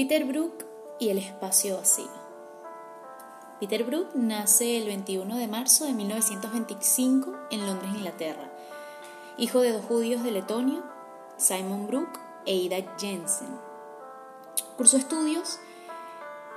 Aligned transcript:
Peter 0.00 0.24
Brook 0.24 0.64
y 0.98 1.10
el 1.10 1.18
espacio 1.18 1.76
vacío. 1.76 2.08
Peter 3.60 3.84
Brook 3.84 4.14
nace 4.14 4.78
el 4.78 4.86
21 4.86 5.36
de 5.36 5.46
marzo 5.46 5.84
de 5.84 5.92
1925 5.92 7.36
en 7.50 7.66
Londres, 7.66 7.90
Inglaterra, 7.94 8.50
hijo 9.36 9.60
de 9.60 9.72
dos 9.72 9.84
judíos 9.84 10.22
de 10.22 10.30
Letonia, 10.30 10.82
Simon 11.36 11.86
Brook 11.86 12.18
e 12.46 12.54
Ida 12.54 12.78
Jensen. 12.98 13.50
Cursó 14.78 14.96
estudios 14.96 15.58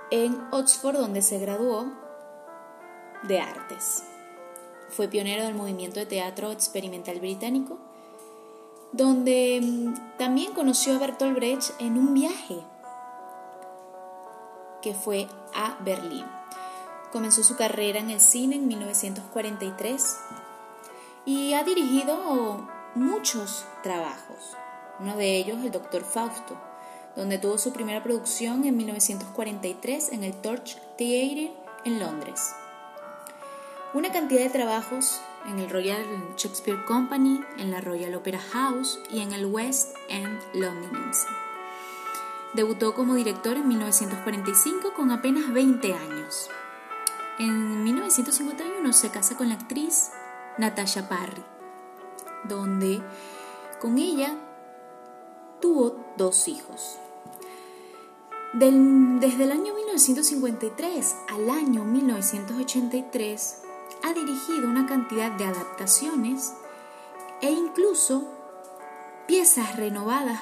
en 0.09 0.41
Oxford, 0.51 0.95
donde 0.95 1.21
se 1.21 1.37
graduó 1.37 1.87
de 3.23 3.41
artes. 3.41 4.05
Fue 4.87 5.09
pionero 5.09 5.43
del 5.43 5.55
movimiento 5.55 5.99
de 5.99 6.05
teatro 6.05 6.53
experimental 6.53 7.19
británico, 7.19 7.77
donde 8.93 9.59
mm, 9.61 10.17
también 10.17 10.53
conoció 10.53 10.95
a 10.95 10.99
Bertolt 10.99 11.35
Brecht 11.35 11.71
en 11.81 11.97
un 11.97 12.13
viaje 12.13 12.63
que 14.83 14.93
fue 14.93 15.27
a 15.55 15.77
Berlín. 15.83 16.25
Comenzó 17.11 17.43
su 17.43 17.55
carrera 17.55 17.99
en 17.99 18.09
el 18.09 18.19
cine 18.19 18.55
en 18.55 18.67
1943 18.67 20.17
y 21.25 21.53
ha 21.53 21.63
dirigido 21.63 22.67
muchos 22.95 23.65
trabajos, 23.81 24.55
uno 24.99 25.15
de 25.15 25.37
ellos 25.37 25.57
el 25.63 25.71
Doctor 25.71 26.03
Fausto, 26.03 26.57
donde 27.15 27.37
tuvo 27.37 27.57
su 27.57 27.71
primera 27.71 28.03
producción 28.03 28.65
en 28.65 28.75
1943 28.77 30.11
en 30.11 30.23
el 30.23 30.33
Torch 30.33 30.77
Theatre 30.97 31.53
en 31.85 31.99
Londres. 31.99 32.53
Una 33.93 34.11
cantidad 34.11 34.41
de 34.41 34.49
trabajos 34.49 35.21
en 35.47 35.59
el 35.59 35.69
Royal 35.69 36.03
Shakespeare 36.35 36.83
Company, 36.85 37.41
en 37.59 37.71
la 37.71 37.79
Royal 37.79 38.15
Opera 38.15 38.39
House 38.39 38.99
y 39.11 39.21
en 39.21 39.33
el 39.33 39.45
West 39.45 39.95
End 40.09 40.39
londinense. 40.53 41.27
Debutó 42.53 42.93
como 42.93 43.15
director 43.15 43.57
en 43.57 43.67
1945 43.67 44.93
con 44.93 45.09
apenas 45.09 45.51
20 45.51 45.93
años. 45.93 46.49
En 47.39 47.83
1951 47.83 48.93
se 48.93 49.09
casa 49.09 49.35
con 49.35 49.49
la 49.49 49.55
actriz 49.55 50.11
Natasha 50.59 51.09
Parry, 51.09 51.43
donde 52.43 53.01
con 53.81 53.97
ella 53.97 54.35
tuvo 55.61 56.13
dos 56.15 56.47
hijos. 56.47 56.99
desde 58.53 59.43
el 59.45 59.51
año 59.51 59.73
1953 59.73 61.15
al 61.29 61.49
año 61.49 61.83
1983 61.83 63.61
ha 64.03 64.13
dirigido 64.13 64.67
una 64.67 64.85
cantidad 64.85 65.31
de 65.31 65.45
adaptaciones 65.45 66.53
e 67.41 67.49
incluso 67.49 68.27
piezas 69.25 69.75
renovadas 69.75 70.39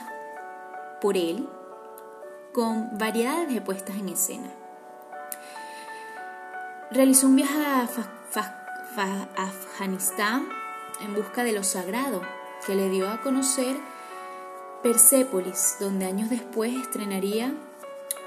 por 1.00 1.16
él 1.16 1.48
con 2.54 2.98
variedades 2.98 3.54
de 3.54 3.62
puestas 3.62 3.96
en 3.96 4.10
escena. 4.10 4.50
Realizó 6.92 7.28
un 7.28 7.38
viaje 7.38 7.66
a 7.66 7.88
Afganistán 9.38 10.50
en 11.02 11.16
busca 11.16 11.44
de 11.44 11.54
lo 11.54 11.64
sagrado 11.64 12.22
que 12.66 12.76
le 12.76 12.90
dio 12.90 13.10
a 13.10 13.22
conocer 13.22 13.78
Persépolis, 14.84 15.78
donde 15.80 16.06
años 16.06 16.30
después 16.30 16.74
estrenaría 16.74 17.54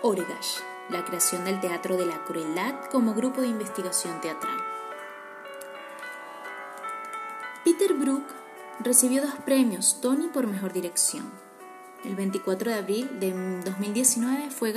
Orgash, 0.03 0.59
la 0.89 1.05
creación 1.05 1.45
del 1.45 1.61
Teatro 1.61 1.97
de 1.97 2.07
la 2.07 2.25
Crueldad 2.25 2.75
como 2.91 3.15
grupo 3.15 3.41
de 3.41 3.49
investigación 3.49 4.21
teatral. 4.21 4.57
Peter 7.65 7.95
Brook 7.95 8.25
recibió 8.81 9.23
dos 9.23 9.35
premios 9.45 10.01
Tony 10.01 10.29
por 10.29 10.47
mejor 10.47 10.73
dirección 10.73 11.44
el 12.05 12.17
24 12.17 12.71
de 12.71 12.77
abril 12.77 13.21
de 13.21 13.33
2019 13.65 14.51
fue 14.51 14.73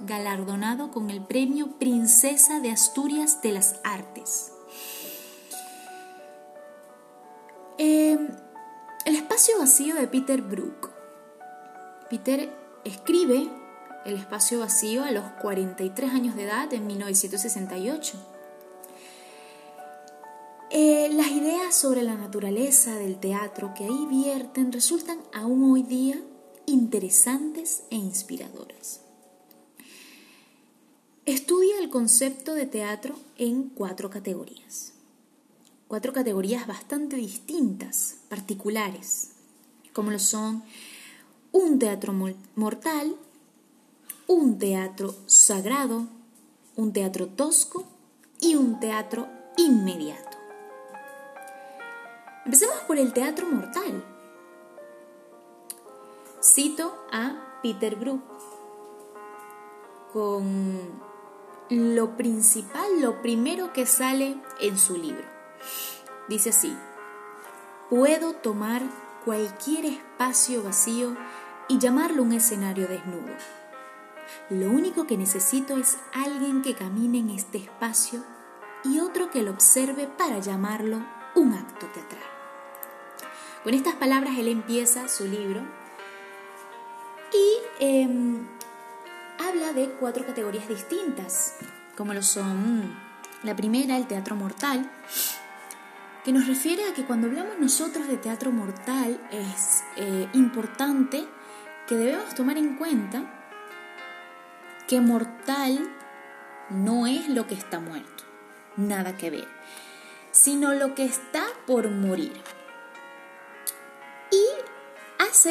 galardonado 0.00 0.90
con 0.90 1.10
el 1.10 1.22
premio 1.24 1.78
Princesa 1.78 2.60
de 2.60 2.70
Asturias 2.70 3.42
de 3.42 3.52
las 3.52 3.80
Artes. 3.82 4.52
Em, 7.78 8.28
el 9.04 9.16
espacio 9.16 9.58
vacío 9.58 9.94
de 9.94 10.06
Peter 10.06 10.42
Brook. 10.42 10.90
Peter 12.08 12.50
escribe 12.84 13.48
El 14.04 14.16
espacio 14.16 14.60
vacío 14.60 15.02
a 15.02 15.10
los 15.10 15.24
43 15.40 16.12
años 16.12 16.36
de 16.36 16.44
edad 16.44 16.72
en 16.74 16.86
1968. 16.86 18.18
Eh, 20.70 21.08
las 21.14 21.28
ideas 21.28 21.74
sobre 21.74 22.02
la 22.02 22.14
naturaleza 22.14 22.96
del 22.96 23.18
teatro 23.18 23.72
que 23.74 23.84
ahí 23.84 24.06
vierten 24.10 24.72
resultan 24.72 25.20
aún 25.32 25.72
hoy 25.72 25.84
día 25.84 26.20
interesantes 26.66 27.82
e 27.90 27.96
inspiradoras. 27.96 29.00
Estudia 31.26 31.78
el 31.78 31.88
concepto 31.88 32.54
de 32.54 32.66
teatro 32.66 33.16
en 33.38 33.70
cuatro 33.70 34.10
categorías. 34.10 34.92
Cuatro 35.88 36.12
categorías 36.12 36.66
bastante 36.66 37.16
distintas, 37.16 38.16
particulares, 38.28 39.30
como 39.92 40.10
lo 40.10 40.18
son 40.18 40.62
un 41.52 41.78
teatro 41.78 42.12
mortal, 42.56 43.16
un 44.26 44.58
teatro 44.58 45.14
sagrado, 45.26 46.06
un 46.76 46.92
teatro 46.92 47.28
tosco 47.28 47.84
y 48.40 48.56
un 48.56 48.80
teatro 48.80 49.28
inmediato. 49.56 50.36
Empecemos 52.44 52.76
por 52.86 52.98
el 52.98 53.12
teatro 53.12 53.46
mortal. 53.48 54.13
Cito 56.44 56.94
a 57.10 57.60
Peter 57.62 57.96
Brook 57.96 58.20
con 60.12 61.00
lo 61.70 62.16
principal, 62.18 63.00
lo 63.00 63.22
primero 63.22 63.72
que 63.72 63.86
sale 63.86 64.36
en 64.60 64.76
su 64.76 64.98
libro. 64.98 65.24
Dice 66.28 66.50
así, 66.50 66.76
puedo 67.88 68.34
tomar 68.34 68.82
cualquier 69.24 69.86
espacio 69.86 70.62
vacío 70.62 71.16
y 71.66 71.78
llamarlo 71.78 72.22
un 72.22 72.32
escenario 72.32 72.88
desnudo. 72.88 73.32
Lo 74.50 74.68
único 74.68 75.06
que 75.06 75.16
necesito 75.16 75.78
es 75.78 75.96
alguien 76.12 76.60
que 76.60 76.74
camine 76.74 77.20
en 77.20 77.30
este 77.30 77.56
espacio 77.56 78.22
y 78.84 79.00
otro 79.00 79.30
que 79.30 79.42
lo 79.42 79.50
observe 79.50 80.08
para 80.08 80.40
llamarlo 80.40 80.98
un 81.36 81.54
acto 81.54 81.86
teatral. 81.86 82.20
Con 83.62 83.72
estas 83.72 83.94
palabras 83.94 84.36
él 84.36 84.48
empieza 84.48 85.08
su 85.08 85.24
libro 85.24 85.62
y 87.34 87.84
em, 87.84 88.46
habla 89.38 89.72
de 89.72 89.90
cuatro 90.00 90.24
categorías 90.24 90.68
distintas, 90.68 91.56
como 91.96 92.14
lo 92.14 92.22
son 92.22 92.94
la 93.42 93.56
primera, 93.56 93.96
el 93.96 94.06
teatro 94.06 94.36
mortal, 94.36 94.88
que 96.24 96.32
nos 96.32 96.46
refiere 96.46 96.88
a 96.88 96.94
que 96.94 97.04
cuando 97.04 97.26
hablamos 97.26 97.58
nosotros 97.58 98.08
de 98.08 98.16
teatro 98.16 98.50
mortal 98.50 99.20
es 99.30 99.82
eh, 99.96 100.28
importante 100.32 101.26
que 101.86 101.96
debemos 101.96 102.34
tomar 102.34 102.56
en 102.56 102.76
cuenta 102.76 103.22
que 104.86 105.00
mortal 105.00 105.90
no 106.70 107.06
es 107.06 107.28
lo 107.28 107.46
que 107.46 107.54
está 107.54 107.80
muerto, 107.80 108.24
nada 108.76 109.16
que 109.16 109.30
ver, 109.30 109.48
sino 110.30 110.72
lo 110.72 110.94
que 110.94 111.04
está 111.04 111.44
por 111.66 111.90
morir 111.90 112.32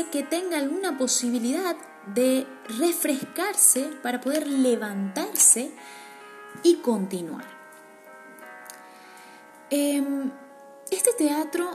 que 0.02 0.24
tenga 0.24 0.58
alguna 0.58 0.98
posibilidad 0.98 1.76
de 2.08 2.48
refrescarse 2.80 3.84
para 4.02 4.20
poder 4.20 4.48
levantarse 4.48 5.72
y 6.64 6.78
continuar. 6.78 7.46
Em, 9.70 10.32
este 10.90 11.14
teatro 11.14 11.70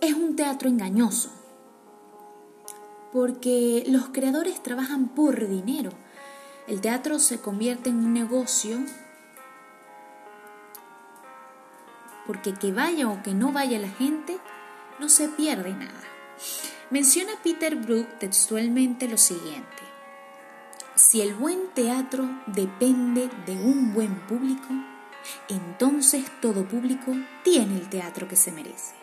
es 0.00 0.14
un 0.14 0.36
teatro 0.36 0.68
engañoso, 0.68 1.30
porque 3.12 3.84
los 3.88 4.10
creadores 4.10 4.62
trabajan 4.62 5.08
por 5.08 5.48
dinero. 5.48 5.90
El 6.68 6.80
teatro 6.80 7.18
se 7.18 7.40
convierte 7.40 7.90
en 7.90 7.96
un 7.96 8.12
negocio 8.14 8.78
porque 12.26 12.54
que 12.54 12.72
vaya 12.72 13.08
o 13.08 13.22
que 13.22 13.34
no 13.34 13.52
vaya 13.52 13.78
la 13.78 13.88
gente, 13.88 14.38
no 14.98 15.08
se 15.08 15.28
pierde 15.28 15.72
nada. 15.72 16.02
Menciona 16.90 17.32
Peter 17.42 17.76
Brook 17.76 18.18
textualmente 18.18 19.08
lo 19.08 19.18
siguiente. 19.18 19.82
Si 20.94 21.20
el 21.20 21.34
buen 21.34 21.68
teatro 21.74 22.28
depende 22.46 23.28
de 23.46 23.52
un 23.52 23.92
buen 23.94 24.14
público, 24.26 24.68
entonces 25.48 26.24
todo 26.40 26.68
público 26.68 27.12
tiene 27.42 27.76
el 27.76 27.88
teatro 27.88 28.28
que 28.28 28.36
se 28.36 28.52
merece. 28.52 28.94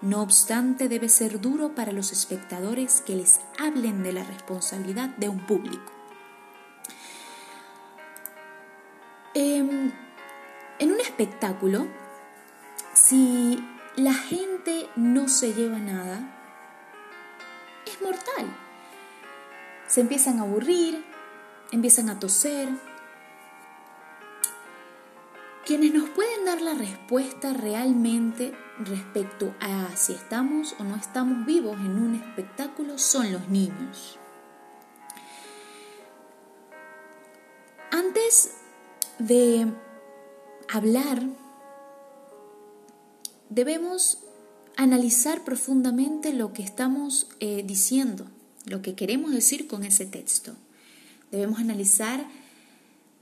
No 0.00 0.22
obstante, 0.22 0.88
debe 0.88 1.10
ser 1.10 1.40
duro 1.40 1.74
para 1.74 1.92
los 1.92 2.10
espectadores 2.10 3.02
que 3.02 3.16
les 3.16 3.40
hablen 3.58 4.02
de 4.02 4.12
la 4.12 4.24
responsabilidad 4.24 5.10
de 5.10 5.28
un 5.28 5.44
público. 5.46 5.92
Em, 9.34 9.92
en 10.78 10.92
un 10.92 11.00
espectáculo, 11.00 11.86
si 12.94 13.62
la 13.96 14.14
gente 14.14 14.88
no 14.96 15.28
se 15.28 15.52
lleva 15.52 15.78
nada, 15.78 16.36
es 17.86 18.00
mortal. 18.00 18.46
se 19.86 20.00
empiezan 20.00 20.38
a 20.38 20.42
aburrir, 20.42 21.04
empiezan 21.72 22.08
a 22.08 22.18
toser. 22.18 22.68
Quienes 25.66 25.92
nos 25.92 26.08
pueden 26.10 26.44
dar 26.44 26.60
la 26.60 26.74
respuesta 26.74 27.52
realmente 27.52 28.52
respecto 28.78 29.54
a 29.60 29.94
si 29.96 30.12
estamos 30.12 30.74
o 30.78 30.84
no 30.84 30.96
estamos 30.96 31.44
vivos 31.44 31.76
en 31.80 32.02
un 32.02 32.14
espectáculo 32.14 32.98
son 32.98 33.32
los 33.32 33.48
niños. 33.48 34.18
Antes 37.90 38.56
de 39.18 39.66
hablar, 40.68 41.20
debemos 43.50 44.18
analizar 44.76 45.44
profundamente 45.44 46.32
lo 46.32 46.52
que 46.52 46.62
estamos 46.62 47.28
eh, 47.40 47.62
diciendo, 47.66 48.26
lo 48.64 48.80
que 48.80 48.94
queremos 48.94 49.32
decir 49.32 49.66
con 49.66 49.84
ese 49.84 50.06
texto. 50.06 50.54
Debemos 51.30 51.58
analizar 51.60 52.26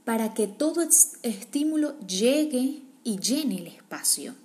para 0.05 0.33
que 0.33 0.47
todo 0.47 0.81
estímulo 0.81 1.99
llegue 1.99 2.81
y 3.03 3.19
llene 3.19 3.57
el 3.57 3.67
espacio. 3.67 4.35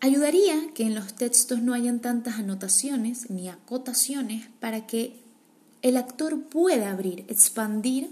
Ayudaría 0.00 0.72
que 0.74 0.82
en 0.82 0.96
los 0.96 1.14
textos 1.14 1.62
no 1.62 1.74
hayan 1.74 2.00
tantas 2.00 2.38
anotaciones 2.38 3.30
ni 3.30 3.48
acotaciones 3.48 4.48
para 4.58 4.86
que 4.86 5.20
el 5.80 5.96
actor 5.96 6.42
pueda 6.44 6.90
abrir, 6.90 7.24
expandir 7.28 8.10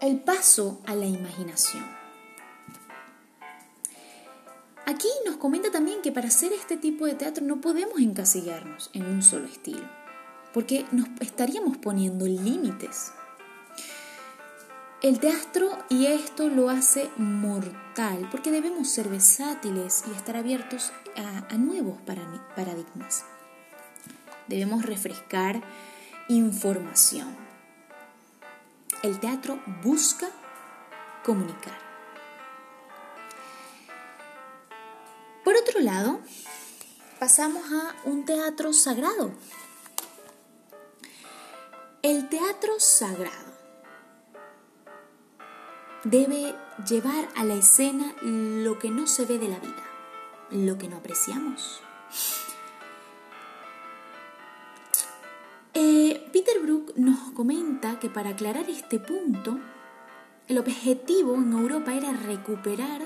el 0.00 0.20
paso 0.20 0.80
a 0.86 0.94
la 0.94 1.06
imaginación. 1.06 1.95
Aquí 4.88 5.08
nos 5.24 5.36
comenta 5.36 5.72
también 5.72 6.00
que 6.00 6.12
para 6.12 6.28
hacer 6.28 6.52
este 6.52 6.76
tipo 6.76 7.06
de 7.06 7.16
teatro 7.16 7.44
no 7.44 7.60
podemos 7.60 7.98
encasillarnos 7.98 8.88
en 8.92 9.04
un 9.04 9.20
solo 9.20 9.46
estilo, 9.46 9.82
porque 10.54 10.86
nos 10.92 11.08
estaríamos 11.20 11.76
poniendo 11.76 12.24
límites. 12.24 13.10
El 15.02 15.18
teatro 15.18 15.76
y 15.88 16.06
esto 16.06 16.48
lo 16.48 16.70
hace 16.70 17.10
mortal, 17.16 18.28
porque 18.30 18.52
debemos 18.52 18.88
ser 18.88 19.08
versátiles 19.08 20.04
y 20.06 20.16
estar 20.16 20.36
abiertos 20.36 20.92
a, 21.16 21.56
nuevos 21.56 21.98
paradigmas. 22.02 23.24
Debemos 24.46 24.86
refrescar 24.86 25.60
información. 26.28 27.36
El 29.02 29.18
teatro 29.18 29.58
busca 29.82 30.28
comunicar. 31.24 31.85
Otro 35.66 35.80
lado, 35.80 36.20
pasamos 37.18 37.62
a 37.72 37.96
un 38.08 38.24
teatro 38.24 38.72
sagrado. 38.72 39.32
El 42.02 42.28
teatro 42.28 42.78
sagrado 42.78 43.52
debe 46.04 46.54
llevar 46.88 47.28
a 47.34 47.44
la 47.44 47.54
escena 47.54 48.14
lo 48.22 48.78
que 48.78 48.90
no 48.90 49.06
se 49.06 49.24
ve 49.24 49.38
de 49.38 49.48
la 49.48 49.58
vida, 49.58 49.82
lo 50.50 50.78
que 50.78 50.88
no 50.88 50.98
apreciamos. 50.98 51.80
Peter 56.36 56.60
Brook 56.60 56.92
nos 56.96 57.32
comenta 57.32 57.98
que 57.98 58.10
para 58.10 58.30
aclarar 58.30 58.68
este 58.68 58.98
punto, 59.00 59.58
el 60.48 60.58
objetivo 60.58 61.34
en 61.34 61.52
Europa 61.52 61.94
era 61.94 62.12
recuperar 62.12 63.00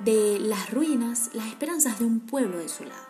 de 0.00 0.38
las 0.38 0.70
ruinas 0.70 1.30
las 1.34 1.46
esperanzas 1.46 1.98
de 1.98 2.04
un 2.04 2.20
pueblo 2.20 2.58
de 2.58 2.68
su 2.68 2.84
lado. 2.84 3.06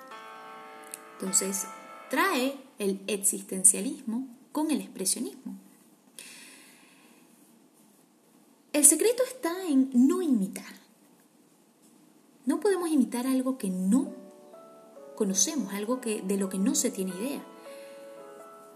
Entonces, 1.18 1.66
trae 2.10 2.56
el 2.78 3.02
existencialismo 3.06 4.26
con 4.52 4.70
el 4.70 4.80
expresionismo. 4.80 5.56
El 8.72 8.84
secreto 8.84 9.22
está 9.26 9.66
en 9.66 9.90
no 9.92 10.22
imitar. 10.22 10.78
No 12.46 12.60
podemos 12.60 12.90
imitar 12.90 13.26
algo 13.26 13.58
que 13.58 13.68
no 13.70 14.12
conocemos, 15.16 15.74
algo 15.74 16.00
que, 16.00 16.22
de 16.22 16.36
lo 16.36 16.48
que 16.48 16.58
no 16.58 16.74
se 16.74 16.90
tiene 16.90 17.10
idea. 17.10 17.44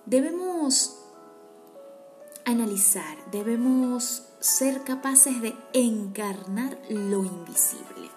Debemos 0.07 0.99
analizar, 2.45 3.31
debemos 3.31 4.25
ser 4.43 4.83
capaces 4.83 5.41
de 5.41 5.55
encarnar 5.73 6.77
lo 6.89 7.25
invisible. 7.25 8.11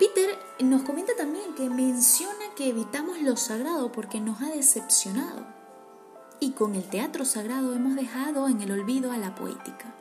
Peter 0.00 0.36
nos 0.58 0.82
comenta 0.82 1.12
también 1.16 1.54
que 1.54 1.70
menciona 1.70 2.54
que 2.56 2.70
evitamos 2.70 3.22
lo 3.22 3.36
sagrado 3.36 3.92
porque 3.92 4.20
nos 4.20 4.42
ha 4.42 4.48
decepcionado 4.48 5.46
y 6.40 6.50
con 6.50 6.74
el 6.74 6.82
teatro 6.82 7.24
sagrado 7.24 7.72
hemos 7.72 7.94
dejado 7.94 8.48
en 8.48 8.60
el 8.60 8.72
olvido 8.72 9.12
a 9.12 9.16
la 9.16 9.36
poética. 9.36 9.94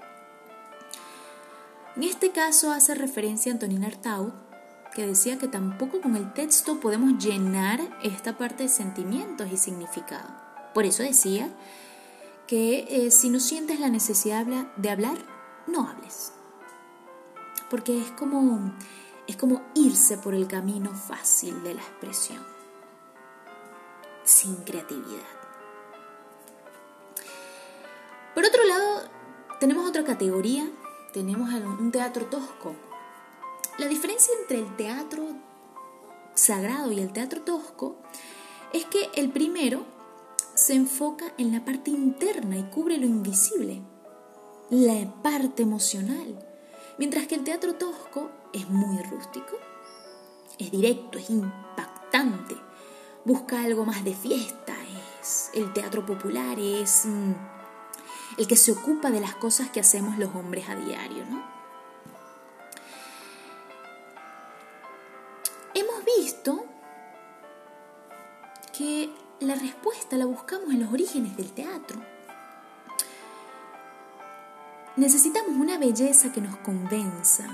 En 1.95 2.01
este 2.01 2.31
caso 2.31 2.72
hace 2.72 2.95
referencia 2.95 3.51
a 3.51 3.54
Antonin 3.54 3.83
Artaud, 3.83 4.31
que 4.95 5.06
decía 5.06 5.38
que 5.38 5.48
tampoco 5.48 6.01
con 6.01 6.16
el 6.16 6.33
texto 6.33 6.80
podemos 6.80 7.24
llenar 7.24 7.80
esta 8.01 8.39
parte 8.39 8.63
de 8.63 8.69
sentimientos 8.69 9.51
y 9.51 9.57
significado. 9.57 10.28
Por 10.74 10.86
eso 10.86 11.04
decía 11.04 11.48
que 12.51 12.86
eh, 12.89 13.12
si 13.12 13.30
no 13.30 13.39
sientes 13.39 13.80
la 13.80 13.88
necesidad 13.88 14.45
de 14.75 14.89
hablar, 14.89 15.18
no 15.68 15.88
hables. 15.88 16.33
Porque 17.69 18.01
es 18.01 18.12
como, 18.12 18.75
es 19.25 19.38
como 19.38 19.62
irse 19.74 20.18
por 20.18 20.33
el 20.36 20.50
camino 20.50 20.94
fácil 20.94 21.63
de 21.63 21.75
la 21.75 21.81
expresión, 21.81 22.45
sin 24.25 24.57
creatividad. 24.57 25.24
Por 28.36 28.44
otro 28.44 28.65
lado, 28.65 29.04
tenemos 29.62 29.88
otra 29.88 30.04
categoría, 30.04 30.69
tenemos 31.13 31.54
un 31.54 31.89
teatro 31.89 32.25
tosco, 32.25 32.75
la 33.77 33.88
diferencia 33.88 34.33
entre 34.42 34.59
el 34.59 34.75
teatro 34.75 35.24
sagrado 36.33 36.92
y 36.92 37.00
el 37.00 37.13
teatro 37.13 37.44
tosco 37.44 37.95
es 38.74 38.83
que 38.83 39.09
el 39.15 39.31
primero 39.31 40.00
se 40.71 40.77
enfoca 40.77 41.25
en 41.38 41.51
la 41.51 41.65
parte 41.65 41.91
interna 41.91 42.57
y 42.57 42.63
cubre 42.63 42.95
lo 42.95 43.06
invisible, 43.06 43.81
la 44.69 45.06
parte 45.21 45.63
emocional, 45.63 46.40
mientras 46.97 47.28
que 47.28 47.35
el 47.35 47.44
teatro 47.44 47.75
tosco 47.75 48.31
es 48.54 48.69
muy 48.69 49.04
rústico, 49.04 49.57
es 50.57 50.71
directo, 50.71 51.18
es 51.18 51.30
impactante, 51.30 52.56
busca 53.25 53.61
algo 53.61 53.83
más 53.83 54.06
de 54.06 54.13
fiesta, 54.13 54.73
es 55.21 55.51
el 55.56 55.73
teatro 55.73 56.06
popular, 56.06 56.57
es 56.57 57.06
mm, 57.06 57.33
el 58.37 58.47
que 58.47 58.56
se 58.56 58.71
ocupa 58.71 59.11
de 59.11 59.19
las 59.19 59.35
cosas 59.35 59.71
que 59.71 59.81
hacemos 59.81 60.18
los 60.18 60.33
hombres 60.33 60.69
a 60.69 60.75
diario, 60.78 61.25
¿no? 61.25 61.51
visto 66.18 66.66
que 68.78 69.09
la 69.42 69.56
respuesta 69.56 70.18
la 70.18 70.26
buscamos 70.26 70.69
en 70.69 70.81
los 70.81 70.94
orígenes 70.94 71.36
del 71.36 71.52
teatro. 71.52 72.00
Necesitamos 74.95 75.57
una 75.57 75.80
belleza 75.80 76.31
que 76.31 76.42
nos 76.42 76.57
convenza. 76.57 77.48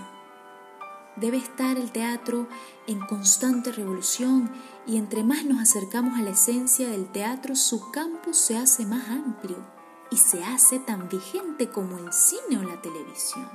Debe 1.15 1.37
estar 1.37 1.77
el 1.77 1.91
teatro 1.91 2.47
en 2.87 2.99
constante 2.99 3.71
revolución 3.71 4.51
y 4.85 4.97
entre 4.97 5.23
más 5.23 5.45
nos 5.45 5.61
acercamos 5.61 6.19
a 6.19 6.21
la 6.21 6.31
esencia 6.31 6.89
del 6.89 7.07
teatro, 7.07 7.55
su 7.55 7.89
campo 7.91 8.33
se 8.33 8.57
hace 8.57 8.85
más 8.85 9.07
amplio 9.09 9.57
y 10.11 10.17
se 10.17 10.43
hace 10.43 10.79
tan 10.79 11.07
vigente 11.07 11.69
como 11.69 11.97
el 11.97 12.11
cine 12.11 12.59
o 12.59 12.63
la 12.63 12.81
televisión. 12.81 13.49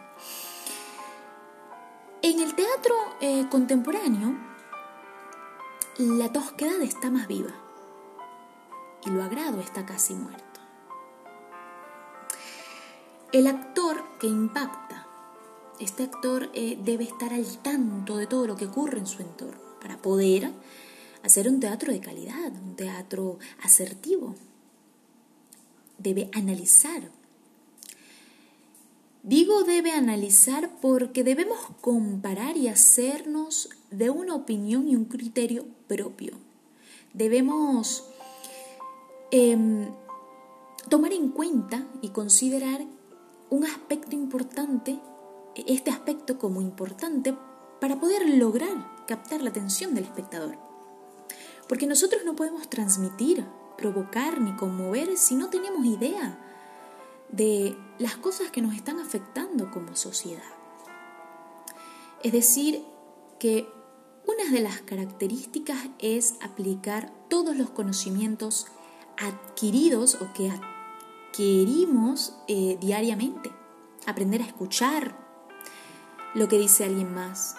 En 2.22 2.40
el 2.40 2.54
teatro 2.54 2.94
eh, 3.20 3.46
contemporáneo, 3.50 4.34
la 5.98 6.32
tosquedad 6.32 6.80
está 6.80 7.10
más 7.10 7.28
viva 7.28 7.61
y 9.04 9.10
lo 9.10 9.22
agrado 9.22 9.60
está 9.60 9.84
casi 9.86 10.14
muerto. 10.14 10.60
El 13.32 13.46
actor 13.46 14.02
que 14.20 14.26
impacta, 14.26 15.06
este 15.80 16.02
actor 16.02 16.50
eh, 16.54 16.78
debe 16.84 17.04
estar 17.04 17.32
al 17.32 17.46
tanto 17.58 18.16
de 18.16 18.26
todo 18.26 18.46
lo 18.46 18.56
que 18.56 18.66
ocurre 18.66 18.98
en 18.98 19.06
su 19.06 19.22
entorno 19.22 19.60
para 19.80 19.96
poder 19.96 20.52
hacer 21.22 21.48
un 21.48 21.58
teatro 21.58 21.92
de 21.92 22.00
calidad, 22.00 22.52
un 22.52 22.76
teatro 22.76 23.38
asertivo. 23.62 24.34
Debe 25.98 26.28
analizar. 26.34 27.10
Digo 29.22 29.62
debe 29.62 29.92
analizar 29.92 30.68
porque 30.80 31.24
debemos 31.24 31.58
comparar 31.80 32.56
y 32.56 32.68
hacernos 32.68 33.70
de 33.90 34.10
una 34.10 34.34
opinión 34.34 34.88
y 34.88 34.96
un 34.96 35.04
criterio 35.04 35.64
propio. 35.86 36.34
Debemos 37.14 38.04
em, 39.32 39.92
tomar 40.88 41.12
en 41.12 41.30
cuenta 41.30 41.84
y 42.00 42.10
considerar 42.10 42.82
un 43.50 43.64
aspecto 43.64 44.14
importante, 44.14 45.00
este 45.66 45.90
aspecto 45.90 46.38
como 46.38 46.60
importante 46.60 47.36
para 47.80 47.98
poder 47.98 48.28
lograr 48.36 49.04
captar 49.06 49.42
la 49.42 49.50
atención 49.50 49.94
del 49.94 50.04
espectador. 50.04 50.56
Porque 51.68 51.86
nosotros 51.86 52.22
no 52.24 52.36
podemos 52.36 52.68
transmitir, 52.70 53.44
provocar 53.76 54.40
ni 54.40 54.54
conmover 54.54 55.16
si 55.16 55.34
no 55.34 55.50
tenemos 55.50 55.84
idea 55.84 56.38
de 57.30 57.76
las 57.98 58.16
cosas 58.16 58.50
que 58.50 58.62
nos 58.62 58.74
están 58.74 59.00
afectando 59.00 59.70
como 59.70 59.96
sociedad. 59.96 60.42
Es 62.22 62.32
decir, 62.32 62.84
que 63.38 63.66
una 64.26 64.52
de 64.52 64.60
las 64.60 64.80
características 64.82 65.78
es 65.98 66.34
aplicar 66.40 67.12
todos 67.28 67.56
los 67.56 67.70
conocimientos 67.70 68.66
adquiridos 69.18 70.16
o 70.20 70.32
que 70.32 70.50
adquirimos 71.30 72.36
eh, 72.48 72.78
diariamente. 72.80 73.50
Aprender 74.06 74.42
a 74.42 74.46
escuchar 74.46 75.16
lo 76.34 76.48
que 76.48 76.58
dice 76.58 76.84
alguien 76.84 77.14
más. 77.14 77.56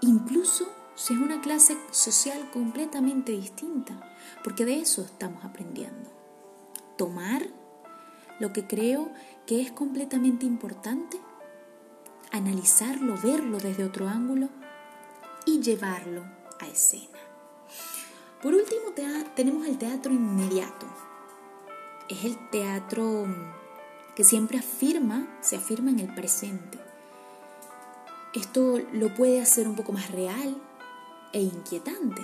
Incluso 0.00 0.66
si 0.94 1.14
es 1.14 1.20
una 1.20 1.40
clase 1.40 1.76
social 1.90 2.50
completamente 2.50 3.32
distinta, 3.32 4.00
porque 4.42 4.64
de 4.64 4.80
eso 4.80 5.02
estamos 5.02 5.44
aprendiendo. 5.44 6.10
Tomar 6.96 7.46
lo 8.40 8.52
que 8.52 8.66
creo 8.66 9.10
que 9.46 9.60
es 9.60 9.72
completamente 9.72 10.46
importante, 10.46 11.20
analizarlo, 12.32 13.14
verlo 13.22 13.58
desde 13.58 13.84
otro 13.84 14.08
ángulo 14.08 14.48
y 15.44 15.60
llevarlo 15.60 16.24
a 16.60 16.66
escena. 16.66 17.15
Por 18.42 18.54
último, 18.54 18.92
tenemos 19.34 19.66
el 19.66 19.78
teatro 19.78 20.12
inmediato. 20.12 20.86
Es 22.08 22.24
el 22.24 22.50
teatro 22.50 23.26
que 24.14 24.24
siempre 24.24 24.58
afirma, 24.58 25.26
se 25.40 25.56
afirma 25.56 25.90
en 25.90 26.00
el 26.00 26.14
presente. 26.14 26.78
Esto 28.34 28.78
lo 28.92 29.14
puede 29.14 29.40
hacer 29.40 29.66
un 29.66 29.76
poco 29.76 29.92
más 29.92 30.10
real 30.10 30.56
e 31.32 31.40
inquietante. 31.40 32.22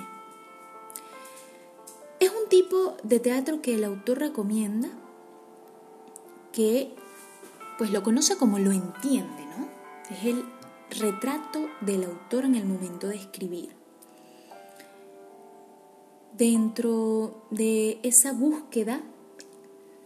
Es 2.21 2.31
un 2.31 2.49
tipo 2.49 2.97
de 3.03 3.19
teatro 3.19 3.63
que 3.63 3.75
el 3.75 3.85
autor 3.85 4.19
recomienda 4.19 4.91
que 6.53 6.95
pues 7.79 7.91
lo 7.91 8.03
conoce 8.03 8.37
como 8.37 8.59
lo 8.59 8.71
entiende, 8.71 9.47
¿no? 9.47 9.69
Es 10.11 10.25
el 10.25 10.45
retrato 10.91 11.69
del 11.81 12.05
autor 12.05 12.45
en 12.45 12.55
el 12.55 12.67
momento 12.67 13.09
de 13.09 13.17
escribir. 13.17 13.82
Dentro 16.37 17.47
de 17.51 18.01
esa 18.03 18.33
búsqueda, 18.33 19.03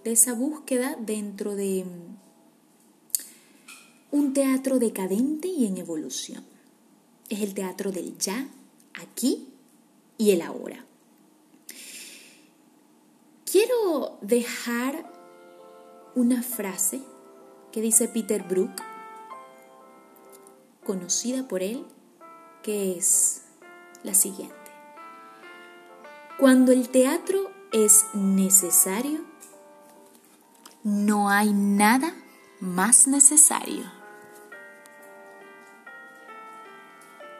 de 0.04 0.12
esa 0.12 0.34
búsqueda 0.34 0.96
dentro 1.00 1.54
de 1.54 1.84
mm, 1.84 2.16
un 4.16 4.32
teatro 4.32 4.78
decadente 4.78 5.48
y 5.48 5.66
en 5.66 5.78
evolución. 5.78 6.44
Es 7.28 7.40
el 7.40 7.54
teatro 7.54 7.92
del 7.92 8.16
ya, 8.18 8.48
aquí 8.94 9.48
y 10.18 10.30
el 10.30 10.42
ahora. 10.42 10.84
Quiero 13.50 14.18
dejar 14.20 15.12
una 16.14 16.42
frase 16.42 17.00
que 17.72 17.80
dice 17.80 18.08
Peter 18.08 18.42
Brook 18.42 18.72
conocida 20.84 21.46
por 21.46 21.62
él, 21.62 21.84
que 22.62 22.96
es 22.96 23.42
la 24.02 24.14
siguiente. 24.14 24.65
Cuando 26.38 26.70
el 26.70 26.90
teatro 26.90 27.50
es 27.72 28.04
necesario, 28.12 29.20
no 30.82 31.30
hay 31.30 31.54
nada 31.54 32.12
más 32.60 33.08
necesario. 33.08 33.95